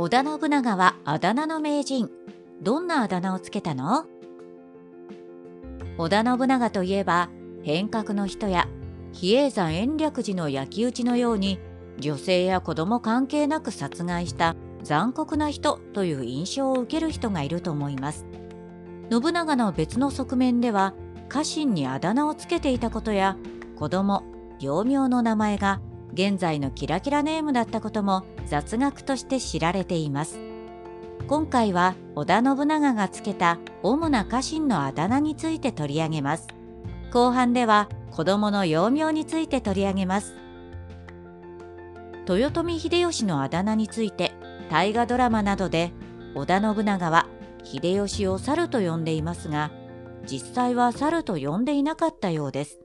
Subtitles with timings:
[0.00, 2.08] 織田信長はあだ名の名人。
[2.62, 4.06] どんなあだ名をつけたの？
[5.98, 7.30] 織田信長といえば、
[7.64, 8.68] 変革の人や
[9.12, 11.58] 比叡山延暦寺の焼き討ちのように、
[11.98, 18.24] 女性や子供関係なく殺害した残酷な人という印象を受ける人がいると思います。
[19.10, 20.94] 信長の別の側面では、
[21.28, 23.36] 家臣にあだ名をつけていたことや、
[23.74, 24.22] 子供、
[24.60, 25.80] 幼名の名前が
[26.12, 30.38] 現在のキラキラネームだったことも雑学として知られています。
[31.26, 36.48] 今回は織田信長がつけた主な家臣のあだ名について取り上げます。
[37.12, 40.34] 後半では子供の幼名について取り上げます。
[42.28, 44.32] 豊臣秀吉のあだ名について
[44.70, 45.92] 大河ドラマなどで
[46.34, 47.26] 織田信長は
[47.64, 49.70] 秀吉を猿と呼んでいますが
[50.26, 52.80] 実際は猿と呼んでいなかったようです。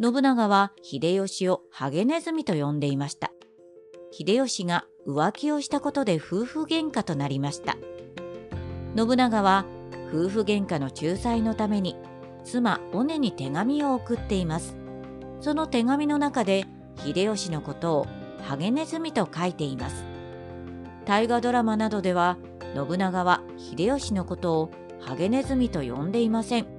[0.00, 3.32] 信長は秀吉をハゲネズミと呼んでいました。
[4.12, 7.76] 秀吉が浮気をしたことで夫婦喧嘩となりました。
[8.96, 9.66] 信長は
[10.12, 11.96] 夫婦喧嘩の仲裁のために
[12.44, 14.76] 妻尾根に手紙を送っています。
[15.40, 16.64] その手紙の中で
[17.04, 18.06] 秀吉のことを
[18.44, 20.04] ハゲネズミと書いています。
[21.06, 22.36] 大河ドラマなどでは
[22.72, 26.77] 信長は秀吉のことをハゲネズミと呼んでいません。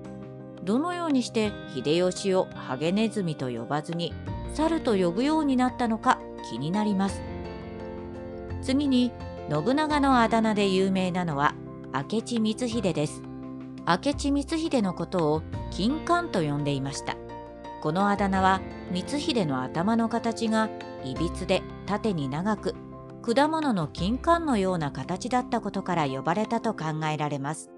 [0.64, 4.14] どのようにして秀吉をハゲネズミと呼ばずに
[4.54, 7.22] 猿と呼ぶようになったのか気になります。
[8.62, 9.12] 次に
[9.50, 11.56] 信長のあだ名で有名なのは
[11.94, 13.24] 明智光秀です。
[13.88, 17.16] 明智光秀のことを金冠と呼んでいました。
[17.82, 18.62] このあだ名は
[18.94, 20.70] 光秀の頭の形が
[21.04, 22.76] いびつで縦に長く
[23.22, 27.72] 果物の金冠のような形だったことから呼ばれたと考えられます。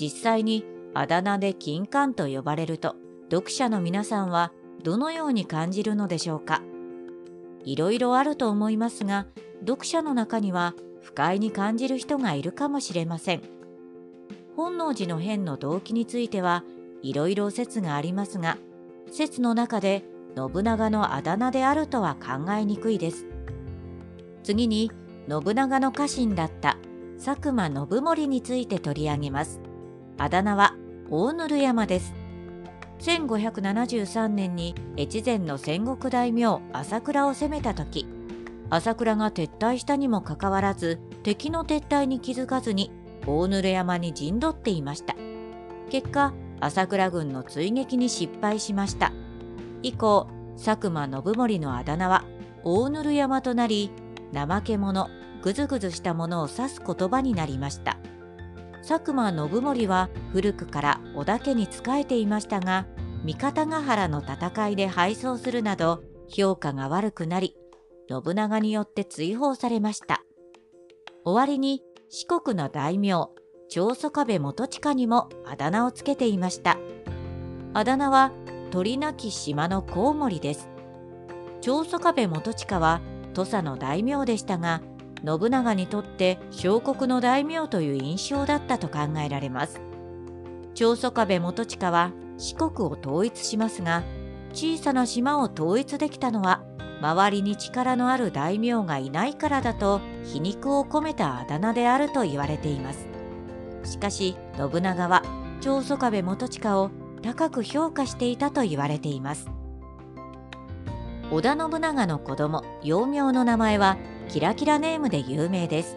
[0.00, 2.96] 実際にあだ名で金冠と呼ばれると
[3.30, 6.62] 読者の皆さんはどのように感じるのでしょうか。
[7.64, 9.26] いろいろあると思いますが
[9.60, 13.42] 読者の中には不快に感じる人がいるかもしれません。
[14.56, 16.64] 本能寺の変の動機については
[17.02, 18.58] いろいろ説がありますが
[19.10, 20.04] 説の中で
[20.36, 23.26] 信長のあだ名であるとは考えにくいです。
[24.42, 24.90] 次に
[25.28, 26.76] 信長の家臣だった
[27.24, 29.60] 佐久間信盛について取り上げます。
[30.18, 30.74] あだ名は
[31.14, 32.14] 大塗山です。
[33.00, 38.06] 1573年に越前の戦国大名朝倉を攻めた時
[38.70, 42.90] 朝倉が撤退したにもかかわらず敵の撤退に気づかずに
[43.26, 45.14] 大濡山に陣取っていました。
[45.90, 49.12] 結果朝倉軍の追撃に失敗しました。
[49.82, 52.24] 以降佐久間信盛のあだ名は
[52.64, 53.90] 大塗山となり
[54.32, 55.10] 怠け者
[55.42, 57.98] ぐずぐずしたものを指す言葉になりました。
[58.86, 62.86] 佐久間信盛は古くから織田家に仕えていましたが
[63.24, 67.56] 三方ヶ原の戦いで敗走するなど評価が悪くなり
[68.08, 70.22] 信長によって追放されました。
[71.24, 73.28] 終わりに四国の大名
[73.68, 76.78] 長宗我部元親にもあだ名をつけていました。
[77.74, 78.32] あだ名は
[78.70, 80.68] 鳥なき島のコウモリです。
[81.60, 83.00] 長宗我部元親は
[83.34, 84.82] 土佐の大名でしたが
[85.24, 89.80] 信長にとって小国の大名という印象だったと考えられます。
[90.74, 94.02] 長宗我部元親は四国を統一しますが、
[94.52, 96.62] 小さな島を統一できたのは
[97.00, 103.08] 周りに力のある大名がいないからだと皮肉を込めたあだ名であると言われています。
[103.84, 105.22] しかし信長は
[105.60, 106.90] 長宗我部元親を
[107.22, 109.48] 高く評価していたと言われています。
[111.30, 113.96] 織田信長の子供幼名の名前は
[114.32, 115.94] キラキラネームで有名です。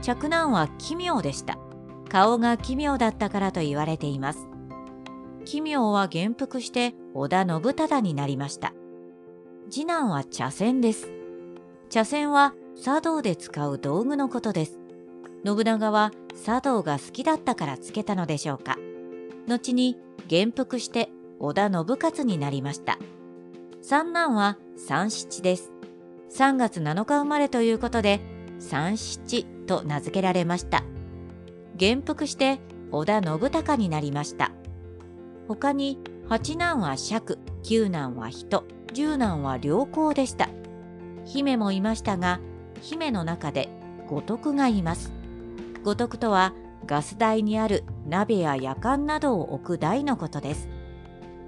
[0.00, 1.58] 嫡男は奇妙でした。
[2.08, 4.48] 顔が奇妙だったからと言われています。
[5.44, 8.72] 奇妙は元服して織田信忠になりました。
[9.68, 11.10] 次男は茶筅です。
[11.90, 14.78] 茶筅は茶道で使う道具のことです。
[15.44, 18.78] 信長は茶道が好きだったからつけたのでしょうか。
[19.46, 19.98] 後に
[20.28, 22.98] 元服して織田信勝になりました。
[23.82, 25.69] 三男は三七です。
[26.32, 28.20] 3月7日生まれということで
[28.58, 30.84] 三七と名付けられました。
[31.76, 32.60] 元服して
[32.92, 34.52] 織田信孝になりました。
[35.48, 35.98] 他に
[36.28, 40.48] 八男は釈九男は人十男は良好でした。
[41.24, 42.40] 姫もいましたが
[42.80, 43.68] 姫の中で
[44.08, 45.12] 五徳がいます。
[45.82, 46.54] 五徳とは
[46.86, 50.68] ガス台にある鍋や夜間などを置く台のことです。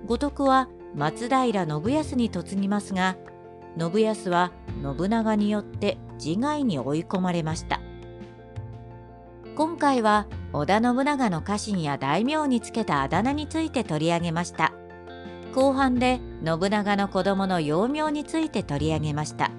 [0.07, 3.17] 五徳は松平信康に嫁ぎますが
[3.79, 4.53] 信康は
[4.99, 7.81] 信長によって自害に追い込まれました。
[9.55, 14.73] 今回は織田信長の家臣や大名につけたあだ名について取り上げました。
[15.55, 19.51] 後半で信長の子供の幼名について取り上げました。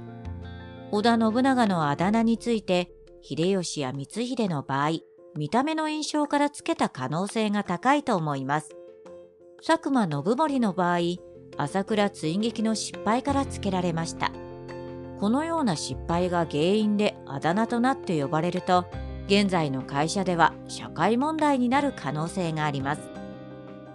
[0.91, 4.99] 織田信長のあだ名について秀吉や光秀の場合
[5.35, 8.75] 見た目の印象からつけた可能性が高いと思います。
[9.65, 10.97] 佐久間信盛の場合
[11.57, 14.31] 朝倉追撃の失敗からつけられました。
[15.19, 18.85] このような失敗が原因であだ名となって呼ばれると
[19.27, 23.01] 現在の会社では社会問題になる可能性があります。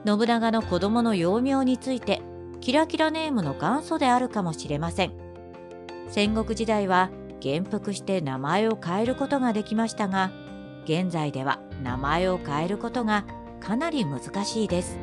[0.07, 2.23] 信長の子供の幼名について
[2.61, 5.13] キラキラネームの元祖であるかもしれません。
[6.09, 7.11] 戦国時代は
[7.41, 10.33] 元服して名前を変えることができましたが
[10.85, 13.25] 現在では名前を変えることが
[13.61, 14.99] かなり難しいです。